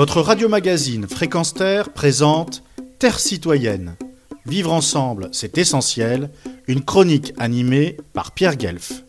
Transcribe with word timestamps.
Votre 0.00 0.22
radio-magazine 0.22 1.06
Fréquence 1.06 1.52
Terre 1.52 1.92
présente 1.92 2.62
Terre 2.98 3.20
citoyenne. 3.20 3.96
Vivre 4.46 4.72
ensemble, 4.72 5.28
c'est 5.32 5.58
essentiel. 5.58 6.30
Une 6.68 6.82
chronique 6.82 7.34
animée 7.36 7.98
par 8.14 8.32
Pierre 8.32 8.56
Guelf. 8.56 9.04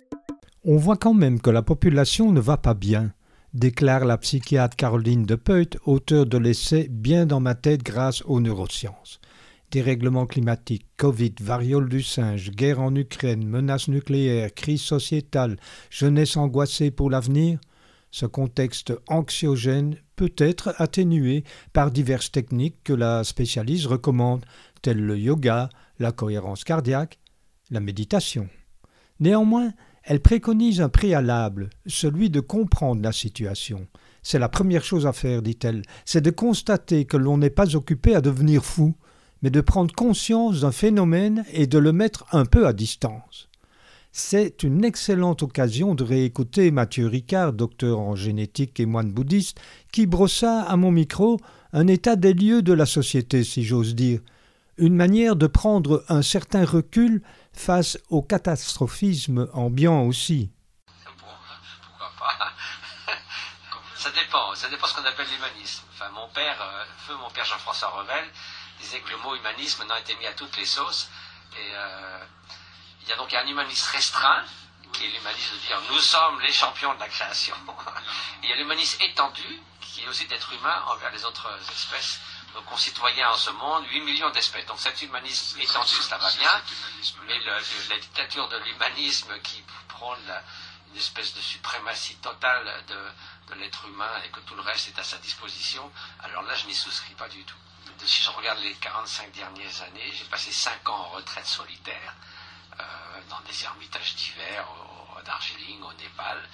On 0.66 0.76
voit 0.76 0.98
quand 0.98 1.14
même 1.14 1.40
que 1.40 1.50
la 1.50 1.62
population 1.62 2.34
ne 2.34 2.42
va 2.42 2.58
pas 2.58 2.74
bien, 2.74 3.14
déclare 3.54 4.04
la 4.04 4.18
psychiatre 4.18 4.76
Caroline 4.76 5.24
de 5.24 5.36
Peut, 5.36 5.70
auteur 5.86 6.26
de 6.26 6.38
l'essai 6.38 6.90
Bien 6.92 7.26
dans 7.26 7.40
ma 7.40 7.56
tête 7.56 7.84
grâce 7.84 8.22
aux 8.26 8.42
neurosciences. 8.42 9.22
Dérèglement 9.72 10.26
climatique, 10.26 10.88
Covid, 10.98 11.36
variole 11.40 11.88
du 11.88 12.04
singe, 12.04 12.52
guerre 12.52 12.82
en 12.82 12.94
Ukraine, 12.94 13.48
menaces 13.48 13.88
nucléaires, 13.88 14.54
crise 14.54 14.82
sociétale, 14.82 15.56
jeunesse 15.90 16.36
angoissée 16.36 16.92
pour 16.92 17.10
l'avenir, 17.10 17.60
ce 18.12 18.26
contexte 18.26 18.94
anxiogène 19.08 19.96
peut 20.16 20.34
être 20.38 20.76
atténué 20.78 21.44
par 21.74 21.92
diverses 21.92 22.32
techniques 22.32 22.84
que 22.84 22.94
la 22.94 23.24
spécialiste 23.24 23.88
recommande, 23.88 24.46
telles 24.82 25.04
le 25.04 25.18
yoga, 25.18 25.70
la 26.00 26.12
cohérence 26.12 26.64
cardiaque, 26.64 27.20
la 27.70 27.80
méditation. 27.80 28.50
Néanmoins, 29.20 29.72
elle 30.04 30.20
préconise 30.20 30.82
un 30.82 30.90
préalable, 30.90 31.70
celui 31.86 32.30
de 32.30 32.40
comprendre 32.40 33.02
la 33.02 33.12
situation. 33.12 33.88
C'est 34.24 34.40
la 34.40 34.50
première 34.50 34.84
chose 34.84 35.08
à 35.08 35.14
faire, 35.14 35.42
dit-elle, 35.42 35.84
c'est 36.06 36.22
de 36.22 36.32
constater 36.32 37.06
que 37.06 37.18
l'on 37.18 37.38
n'est 37.38 37.50
pas 37.50 37.76
occupé 37.76 38.16
à 38.16 38.22
devenir 38.22 38.66
fou, 38.66 38.96
mais 39.42 39.50
de 39.50 39.62
prendre 39.62 39.94
conscience 39.94 40.62
d'un 40.62 40.72
phénomène 40.72 41.46
et 41.52 41.68
de 41.68 41.78
le 41.78 41.92
mettre 41.92 42.26
un 42.32 42.46
peu 42.46 42.68
à 42.68 42.74
distance. 42.74 43.48
C'est 44.14 44.64
une 44.64 44.84
excellente 44.84 45.42
occasion 45.42 45.96
de 45.96 46.04
réécouter 46.04 46.70
Mathieu 46.72 47.08
Ricard, 47.08 47.54
docteur 47.54 48.00
en 48.00 48.18
génétique 48.18 48.78
et 48.82 48.86
moine 48.86 49.10
bouddhiste, 49.10 49.62
qui 49.94 50.06
brossa 50.06 50.64
à 50.64 50.76
mon 50.76 50.92
micro 50.92 51.40
un 51.72 51.88
état 51.88 52.18
des 52.18 52.34
lieux 52.34 52.62
de 52.62 52.74
la 52.74 52.86
société, 52.86 53.46
si 53.46 53.64
j'ose 53.64 53.96
dire, 53.96 54.20
une 54.78 54.96
manière 54.96 55.38
de 55.38 55.48
prendre 55.48 56.04
un 56.10 56.22
certain 56.22 56.66
recul 56.66 57.22
face 57.54 57.98
au 58.10 58.22
catastrophisme 58.22 59.48
ambiant 59.54 60.04
aussi. 60.04 60.52
Ça 63.96 64.10
dépend, 64.10 64.56
ça 64.56 64.68
dépend 64.68 64.88
ce 64.88 64.96
qu'on 64.96 65.06
appelle 65.06 65.28
l'humanisme. 65.34 65.84
Enfin, 65.94 66.10
mon 66.10 66.28
père, 66.34 66.58
euh, 66.60 66.84
feu 66.98 67.14
mon 67.16 67.30
père 67.30 67.46
Jean-François 67.46 67.90
Revel, 67.90 68.26
disait 68.82 69.00
que 69.00 69.12
le 69.12 69.18
mot 69.24 69.36
humanisme 69.36 69.80
maintenant 69.80 69.96
été 69.98 70.16
mis 70.18 70.26
à 70.26 70.34
toutes 70.34 70.58
les 70.58 70.66
sauces. 70.66 71.10
Euh, 71.56 72.26
il 73.04 73.10
y 73.10 73.12
a 73.12 73.16
donc 73.16 73.34
un 73.34 73.46
humanisme 73.46 73.92
restreint, 73.92 74.44
qui 74.94 75.06
est 75.06 75.10
l'humanisme 75.10 75.56
de 75.56 75.68
dire 75.68 75.82
nous 75.90 76.00
sommes 76.00 76.40
les 76.42 76.52
champions 76.52 76.94
de 76.94 77.00
la 77.00 77.08
création. 77.08 77.56
il 78.44 78.50
y 78.50 78.54
a 78.54 78.56
l'humanisme 78.56 79.02
étendu, 79.02 79.62
qui 79.80 80.04
est 80.04 80.08
aussi 80.08 80.26
d'être 80.28 80.52
humain 80.54 80.84
envers 80.88 81.12
les 81.12 81.24
autres 81.26 81.50
espèces, 81.72 82.20
nos 82.54 82.62
concitoyens 82.64 83.30
en 83.30 83.38
ce 83.38 83.50
monde, 83.52 83.86
8 83.90 84.02
millions 84.02 84.30
d'espèces. 84.30 84.66
Donc 84.66 84.80
cet 84.80 85.02
humanisme 85.02 85.60
étendu, 85.60 85.96
ça 85.96 86.18
va 86.18 86.32
bien, 86.32 86.62
mais 87.26 87.40
la 87.40 87.98
dictature 87.98 88.48
de 88.50 88.58
l'humanisme 88.58 89.40
qui 89.42 89.64
prône 89.88 90.34
une 90.92 90.98
espèce 90.98 91.34
de 91.34 91.42
suprématie 91.42 92.16
totale 92.18 92.84
de, 92.88 93.54
de 93.54 93.60
l'être 93.60 93.86
humain 93.86 94.22
et 94.26 94.30
que 94.30 94.40
tout 94.42 94.56
le 94.56 94.62
reste 94.62 94.90
est 94.90 95.00
à 95.00 95.04
sa 95.04 95.18
disposition, 95.18 95.92
alors 96.22 96.44
là 96.44 96.56
je 96.56 96.66
n'y 96.66 96.76
souscris 96.76 97.14
pas 97.14 97.30
du 97.30 97.44
tout. 97.44 97.56
Si 98.04 98.24
je 98.24 98.30
regarde 98.32 98.60
les 98.60 98.74
45 98.76 99.32
dernières 99.32 99.82
années, 99.84 100.12
j'ai 100.12 100.26
passé 100.26 100.52
5 100.52 100.90
ans 100.90 100.96
en 100.96 101.10
retraite 101.10 101.46
solitaire, 101.46 102.16
dans 103.30 103.40
des 103.42 103.64
ermitages 103.64 104.16
divers, 104.16 104.68
au, 105.18 105.22
Darjeeling, 105.22 105.82
au 105.84 105.94
Népal. 105.94 106.50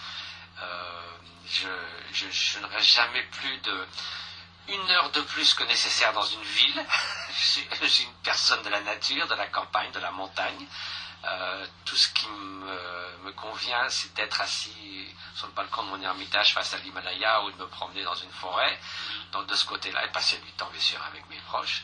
Euh, 0.61 1.17
je, 1.45 2.59
n'aurai 2.59 2.81
jamais 2.81 3.23
plus 3.23 3.57
de 3.59 3.87
une 4.69 4.91
heure 4.91 5.09
de 5.11 5.21
plus 5.21 5.53
que 5.53 5.63
nécessaire 5.63 6.11
dans 6.13 6.25
une 6.25 6.43
ville. 6.43 6.85
je 7.81 7.85
suis 7.87 8.03
une 8.03 8.13
personne 8.23 8.61
de 8.63 8.69
la 8.69 8.81
nature, 8.81 9.25
de 9.27 9.35
la 9.35 9.47
campagne, 9.47 9.91
de 9.91 9.99
la 9.99 10.11
montagne. 10.11 10.67
Euh, 11.23 11.65
tout 11.85 11.95
ce 11.95 12.09
qui 12.09 12.27
me, 12.27 13.31
convient, 13.35 13.87
c'est 13.89 14.13
d'être 14.15 14.41
assis 14.41 15.15
sur 15.35 15.47
le 15.47 15.53
balcon 15.53 15.83
de 15.83 15.89
mon 15.89 16.01
ermitage 16.01 16.53
face 16.53 16.73
à 16.73 16.77
l'Himalaya 16.79 17.43
ou 17.43 17.51
de 17.51 17.57
me 17.57 17.67
promener 17.67 18.03
dans 18.03 18.15
une 18.15 18.31
forêt. 18.31 18.79
Donc 19.31 19.45
de 19.47 19.55
ce 19.55 19.65
côté-là, 19.65 20.05
et 20.05 20.11
passer 20.11 20.37
du 20.39 20.51
temps, 20.53 20.69
bien 20.71 20.81
sûr, 20.81 20.99
avec 21.03 21.29
mes 21.29 21.39
proches. 21.41 21.83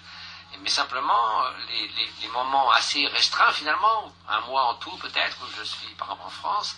Mais 0.61 0.69
simplement, 0.69 1.43
les, 1.69 2.27
moments 2.29 2.71
assez 2.71 3.05
restreints, 3.07 3.51
finalement, 3.51 4.11
un 4.27 4.39
mois 4.41 4.63
en 4.63 4.73
tout 4.75 4.97
peut-être, 4.97 5.37
où 5.43 5.47
je 5.55 5.63
suis 5.63 5.93
par 5.95 6.07
exemple 6.07 6.25
en 6.25 6.29
France, 6.29 6.75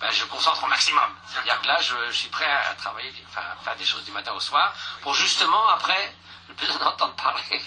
ben, 0.00 0.10
je 0.10 0.24
concentre 0.24 0.64
au 0.64 0.66
maximum. 0.66 1.10
C'est-à-dire 1.26 1.60
que 1.60 1.66
là, 1.66 1.78
je, 1.80 2.10
suis 2.12 2.28
prêt 2.30 2.50
à 2.50 2.74
travailler, 2.74 3.12
enfin, 3.28 3.42
à 3.42 3.62
faire 3.62 3.76
des 3.76 3.84
choses 3.84 4.04
du 4.04 4.12
matin 4.12 4.32
au 4.32 4.40
soir, 4.40 4.72
pour 5.02 5.14
justement, 5.14 5.68
après, 5.68 6.16
ne 6.48 6.54
plus 6.54 6.70
en 6.70 6.86
entendre 6.86 7.14
parler. 7.14 7.42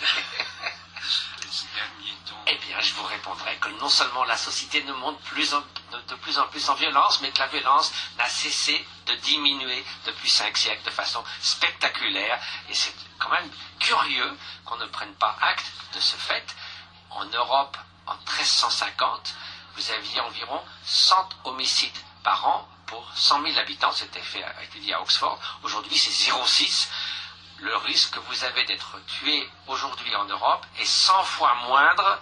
Eh 2.49 2.55
bien, 2.59 2.79
je 2.79 2.93
vous 2.93 3.03
répondrai 3.03 3.57
que 3.57 3.67
non 3.81 3.89
seulement 3.89 4.23
la 4.23 4.37
société 4.37 4.81
ne 4.83 4.93
monte 4.93 5.19
de 5.91 6.15
plus 6.15 6.37
en 6.37 6.47
plus 6.47 6.69
en 6.69 6.73
violence, 6.75 7.21
mais 7.21 7.31
que 7.31 7.39
la 7.39 7.47
violence 7.47 7.91
n'a 8.17 8.27
cessé 8.27 8.85
de 9.05 9.13
diminuer 9.15 9.85
depuis 10.05 10.29
cinq 10.29 10.57
siècles 10.57 10.83
de 10.83 10.91
façon 10.91 11.23
spectaculaire. 11.41 12.39
Et 12.69 12.73
c'est 12.73 12.93
quand 13.19 13.29
même 13.29 13.49
curieux 13.79 14.37
qu'on 14.65 14.77
ne 14.77 14.85
prenne 14.85 15.13
pas 15.15 15.35
acte 15.41 15.71
de 15.93 15.99
ce 15.99 16.15
fait. 16.15 16.55
En 17.11 17.25
Europe, 17.25 17.77
en 18.05 18.15
1350, 18.15 19.33
vous 19.75 19.91
aviez 19.91 20.21
environ 20.21 20.61
100 20.83 21.29
homicides 21.45 21.97
par 22.23 22.45
an 22.47 22.67
pour 22.87 23.09
100 23.15 23.43
000 23.43 23.57
habitants. 23.57 23.91
C'était 23.91 24.21
fait, 24.21 24.43
a 24.43 24.63
été 24.63 24.79
dit 24.79 24.93
à 24.93 25.01
Oxford. 25.01 25.39
Aujourd'hui, 25.63 25.97
c'est 25.97 26.31
0,6 26.31 26.87
le 27.59 27.75
risque 27.77 28.13
que 28.13 28.19
vous 28.19 28.43
avez 28.43 28.63
d'être 28.65 28.99
tué 29.07 29.49
aujourd'hui 29.67 30.15
en 30.15 30.25
Europe 30.25 30.65
est 30.79 30.85
100 30.85 31.23
fois 31.23 31.55
moindre 31.67 32.19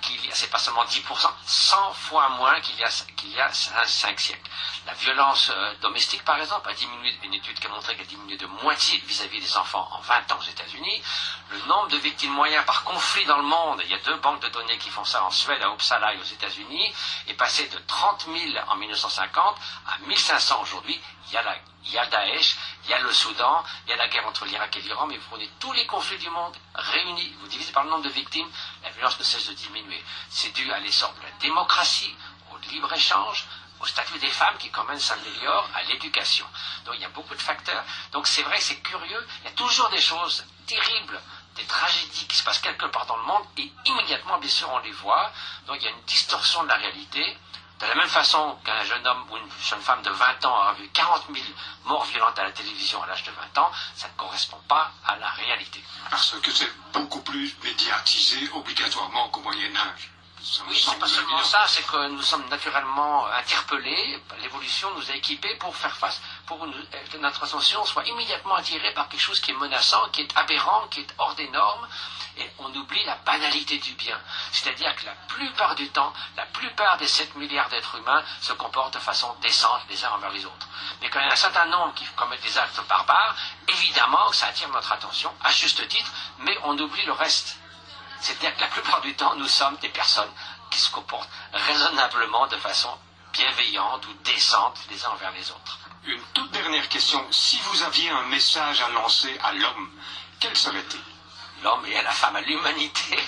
qu'il 0.00 0.24
y 0.24 0.30
a, 0.30 0.34
c'est 0.34 0.50
pas 0.50 0.58
seulement 0.58 0.84
10%, 0.84 1.02
100 1.46 1.92
fois 1.92 2.28
moins 2.30 2.60
qu'il 2.60 2.78
y 2.78 2.84
a, 2.84 2.88
qu'il 3.16 3.30
y 3.30 3.40
a 3.40 3.50
5 3.52 4.20
siècles. 4.20 4.50
La 4.86 4.94
violence 4.94 5.50
euh, 5.54 5.74
domestique, 5.80 6.24
par 6.24 6.38
exemple, 6.38 6.68
a 6.70 6.74
diminué, 6.74 7.14
une 7.22 7.34
étude 7.34 7.58
qui 7.58 7.66
a 7.66 7.70
montré 7.70 7.94
qu'elle 7.94 8.06
a 8.06 8.08
diminué 8.08 8.36
de 8.36 8.46
moitié 8.46 8.98
vis-à-vis 9.06 9.40
des 9.40 9.56
enfants 9.56 9.88
en 9.92 10.00
20 10.00 10.32
ans 10.32 10.38
aux 10.38 10.50
États-Unis. 10.50 11.02
Le 11.50 11.58
nombre 11.66 11.88
de 11.88 11.96
victimes 11.98 12.32
moyennes 12.32 12.64
par 12.64 12.84
conflit 12.84 13.24
dans 13.26 13.38
le 13.38 13.44
monde, 13.44 13.82
il 13.84 13.90
y 13.90 13.94
a 13.94 13.98
deux 13.98 14.16
banques 14.16 14.42
de 14.42 14.48
données 14.48 14.78
qui 14.78 14.90
font 14.90 15.04
ça 15.04 15.22
en 15.24 15.30
Suède, 15.30 15.62
à 15.62 15.70
Uppsala 15.70 16.14
et 16.14 16.18
aux 16.18 16.24
États-Unis, 16.24 16.94
est 17.26 17.34
passé 17.34 17.68
de 17.68 17.78
30 17.86 18.26
000 18.26 18.64
en 18.68 18.76
1950 18.76 19.56
à 19.86 19.98
1500 20.06 20.60
aujourd'hui. 20.62 21.00
Il 21.28 21.34
y 21.34 21.36
a 21.36 21.42
la 21.42 21.56
il 21.88 21.94
y 21.94 21.98
a 21.98 22.06
Daesh, 22.06 22.56
il 22.88 22.92
y 22.92 22.94
a 22.94 23.00
le 23.00 23.12
Soudan, 23.12 23.62
il 23.86 23.90
y 23.90 23.92
a 23.92 23.96
la 23.96 24.08
guerre 24.08 24.26
entre 24.26 24.46
l'Irak 24.46 24.74
et 24.76 24.80
l'Iran, 24.80 25.06
mais 25.06 25.18
vous 25.18 25.28
prenez 25.28 25.48
tous 25.60 25.72
les 25.74 25.86
conflits 25.86 26.16
du 26.16 26.30
monde 26.30 26.56
réunis, 26.74 27.34
vous 27.40 27.46
divisez 27.48 27.70
par 27.72 27.84
le 27.84 27.90
nombre 27.90 28.04
de 28.04 28.08
victimes, 28.08 28.48
la 28.82 28.90
violence 28.90 29.18
ne 29.18 29.24
cesse 29.24 29.46
de 29.48 29.52
diminuer. 29.52 30.02
C'est 30.30 30.52
dû 30.54 30.72
à 30.72 30.78
l'essor 30.78 31.12
de 31.12 31.22
la 31.22 31.30
démocratie, 31.38 32.16
au 32.50 32.56
libre-échange, 32.70 33.46
au 33.80 33.86
statut 33.86 34.18
des 34.18 34.30
femmes 34.30 34.56
qui 34.58 34.70
quand 34.70 34.84
même 34.84 34.98
s'améliore, 34.98 35.68
à 35.74 35.82
l'éducation. 35.82 36.46
Donc 36.86 36.94
il 36.96 37.02
y 37.02 37.04
a 37.04 37.10
beaucoup 37.10 37.34
de 37.34 37.42
facteurs. 37.42 37.84
Donc 38.12 38.26
c'est 38.26 38.42
vrai, 38.42 38.58
c'est 38.58 38.80
curieux, 38.80 39.26
il 39.42 39.44
y 39.44 39.48
a 39.48 39.54
toujours 39.54 39.90
des 39.90 40.00
choses 40.00 40.46
terribles, 40.66 41.20
des 41.56 41.64
tragédies 41.64 42.26
qui 42.26 42.36
se 42.36 42.42
passent 42.42 42.60
quelque 42.60 42.86
part 42.86 43.04
dans 43.04 43.16
le 43.16 43.24
monde, 43.24 43.44
et 43.58 43.70
immédiatement, 43.84 44.38
bien 44.38 44.48
sûr, 44.48 44.70
on 44.72 44.78
les 44.78 44.92
voit. 44.92 45.30
Donc 45.66 45.76
il 45.80 45.84
y 45.84 45.88
a 45.88 45.90
une 45.90 46.04
distorsion 46.04 46.62
de 46.62 46.68
la 46.68 46.76
réalité. 46.76 47.36
De 47.78 47.86
la 47.86 47.94
même 47.94 48.08
façon 48.08 48.58
qu'un 48.64 48.84
jeune 48.84 49.06
homme 49.06 49.24
ou 49.30 49.36
une 49.36 49.48
jeune 49.62 49.80
femme 49.80 50.02
de 50.02 50.10
20 50.10 50.44
ans 50.46 50.60
a 50.62 50.72
vu 50.72 50.88
40 50.88 51.26
000 51.32 51.46
morts 51.84 52.04
violentes 52.06 52.38
à 52.38 52.44
la 52.44 52.50
télévision 52.50 53.00
à 53.04 53.06
l'âge 53.06 53.22
de 53.22 53.30
20 53.30 53.58
ans, 53.58 53.70
ça 53.94 54.08
ne 54.08 54.12
correspond 54.14 54.60
pas 54.66 54.90
à 55.06 55.16
la 55.16 55.28
réalité. 55.28 55.82
Parce 56.10 56.34
que 56.40 56.50
c'est 56.50 56.70
beaucoup 56.92 57.20
plus 57.20 57.56
médiatisé 57.62 58.50
obligatoirement 58.52 59.28
qu'au 59.28 59.40
Moyen 59.40 59.70
Âge. 59.76 60.10
oui, 60.68 60.82
c'est 60.84 60.98
pas 60.98 61.06
seulement 61.06 61.42
ça, 61.44 61.66
c'est 61.68 61.86
que 61.86 62.08
nous 62.08 62.22
sommes 62.22 62.48
naturellement 62.48 63.26
interpellés. 63.28 64.20
L'évolution 64.40 64.92
nous 64.94 65.10
a 65.10 65.14
équipés 65.14 65.54
pour 65.56 65.76
faire 65.76 65.96
face, 65.96 66.20
pour 66.48 66.66
que 67.12 67.18
notre 67.18 67.44
attention 67.44 67.84
soit 67.84 68.06
immédiatement 68.06 68.54
attirée 68.54 68.92
par 68.94 69.06
quelque 69.08 69.20
chose 69.20 69.38
qui 69.38 69.50
est 69.50 69.54
menaçant, 69.54 70.08
qui 70.08 70.22
est 70.22 70.36
aberrant, 70.36 70.88
qui 70.88 71.00
est 71.00 71.14
hors 71.18 71.34
des 71.34 71.48
normes 71.50 71.86
et 72.38 72.50
on 72.58 72.74
oublie 72.74 73.04
la 73.04 73.16
banalité 73.16 73.78
du 73.78 73.92
bien. 73.94 74.18
C'est-à-dire 74.50 74.94
que 74.96 75.04
la 75.04 75.14
plupart 75.28 75.74
du 75.74 75.90
temps, 75.90 76.12
la 76.36 76.46
plupart 76.46 76.96
des 76.96 77.06
7 77.06 77.34
milliards 77.34 77.68
d'êtres 77.68 77.96
humains 77.96 78.22
se 78.40 78.54
comportent 78.54 78.94
de 78.94 78.98
façon 78.98 79.34
décente 79.42 79.82
les 79.90 80.02
uns 80.04 80.10
envers 80.10 80.30
les 80.30 80.46
autres. 80.46 80.68
Mais 81.02 81.10
quand 81.10 81.20
il 81.20 81.26
y 81.26 81.28
a 81.28 81.32
un 81.32 81.36
certain 81.36 81.66
nombre 81.66 81.92
qui 81.94 82.06
commettent 82.16 82.42
des 82.42 82.56
actes 82.56 82.80
barbares, 82.88 83.36
évidemment 83.68 84.32
ça 84.32 84.46
attire 84.46 84.68
notre 84.70 84.92
attention, 84.92 85.32
à 85.44 85.50
juste 85.50 85.86
titre, 85.88 86.12
mais 86.38 86.56
on 86.64 86.78
oublie 86.78 87.04
le 87.04 87.12
reste. 87.12 87.58
C'est-à-dire 88.20 88.56
que 88.56 88.60
la 88.62 88.68
plupart 88.68 89.02
du 89.02 89.14
temps, 89.14 89.34
nous 89.34 89.48
sommes 89.48 89.76
des 89.76 89.90
personnes 89.90 90.32
qui 90.70 90.78
se 90.78 90.90
comportent 90.90 91.30
raisonnablement 91.52 92.46
de 92.46 92.56
façon 92.56 92.96
bienveillante 93.32 94.06
ou 94.06 94.12
décente 94.24 94.78
les 94.90 95.04
uns 95.04 95.10
envers 95.10 95.32
les 95.32 95.50
autres. 95.50 95.78
Une 96.08 96.22
toute 96.32 96.50
dernière 96.52 96.88
question. 96.88 97.22
Si 97.30 97.58
vous 97.64 97.82
aviez 97.82 98.08
un 98.08 98.22
message 98.28 98.80
à 98.80 98.88
lancer 98.88 99.38
à 99.44 99.52
l'homme, 99.52 99.90
quel 100.40 100.56
serait-il? 100.56 101.00
L'homme 101.62 101.84
et 101.84 101.98
à 101.98 102.02
la 102.02 102.12
femme, 102.12 102.34
à 102.34 102.40
l'humanité. 102.40 103.18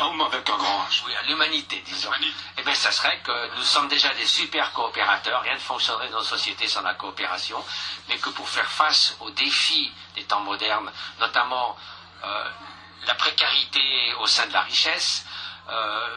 Homme 0.00 0.22
avec 0.22 0.48
un 0.48 0.56
grand 0.56 0.86
H. 0.88 1.02
Oui, 1.04 1.12
à 1.14 1.22
l'humanité, 1.24 1.82
disons. 1.84 2.10
Eh 2.56 2.62
bien, 2.62 2.72
ça 2.72 2.90
serait 2.90 3.18
que 3.18 3.54
nous 3.54 3.62
sommes 3.62 3.88
déjà 3.88 4.14
des 4.14 4.24
super 4.24 4.72
coopérateurs. 4.72 5.42
Rien 5.42 5.52
ne 5.52 5.58
fonctionnerait 5.58 6.08
dans 6.08 6.20
nos 6.20 6.24
sociétés 6.24 6.68
sans 6.68 6.80
la 6.80 6.94
coopération. 6.94 7.62
Mais 8.08 8.16
que 8.16 8.30
pour 8.30 8.48
faire 8.48 8.70
face 8.70 9.16
aux 9.20 9.30
défis 9.32 9.92
des 10.14 10.24
temps 10.24 10.40
modernes, 10.40 10.90
notamment 11.18 11.76
euh, 12.24 12.50
la 13.06 13.14
précarité 13.14 14.14
au 14.20 14.26
sein 14.26 14.46
de 14.46 14.54
la 14.54 14.62
richesse, 14.62 15.26
euh, 15.68 16.16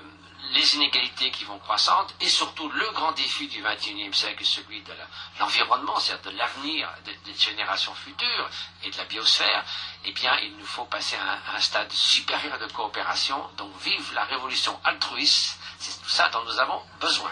les 0.51 0.75
inégalités 0.75 1.31
qui 1.31 1.45
vont 1.45 1.57
croissantes 1.59 2.13
et 2.21 2.27
surtout 2.27 2.69
le 2.69 2.91
grand 2.93 3.11
défi 3.13 3.47
du 3.47 3.61
XXIe 3.61 4.13
siècle, 4.13 4.43
celui 4.43 4.81
de 4.81 4.91
l'environnement, 5.39 5.97
c'est-à-dire 5.99 6.31
de 6.31 6.37
l'avenir 6.37 6.89
des, 7.05 7.15
des 7.31 7.37
générations 7.37 7.93
futures 7.93 8.49
et 8.83 8.89
de 8.89 8.97
la 8.97 9.05
biosphère, 9.05 9.63
eh 10.05 10.11
bien, 10.11 10.31
il 10.43 10.55
nous 10.57 10.65
faut 10.65 10.85
passer 10.85 11.15
à 11.15 11.23
un, 11.23 11.53
à 11.53 11.57
un 11.57 11.59
stade 11.59 11.91
supérieur 11.91 12.59
de 12.59 12.71
coopération. 12.71 13.37
Donc, 13.57 13.71
vive 13.83 14.13
la 14.13 14.25
révolution 14.25 14.77
altruiste. 14.83 15.57
C'est 15.79 16.01
tout 16.01 16.09
ça 16.09 16.29
dont 16.29 16.43
nous 16.45 16.59
avons 16.59 16.81
besoin. 16.99 17.31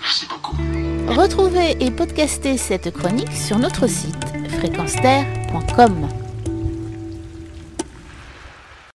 Merci 0.00 0.26
beaucoup. 0.26 0.56
Retrouvez 1.08 1.76
et 1.84 1.90
podcastez 1.90 2.56
cette 2.56 2.92
chronique 2.92 3.32
sur 3.32 3.58
notre 3.58 3.86
site 3.86 4.16
fréquenceterre.com. 4.58 6.19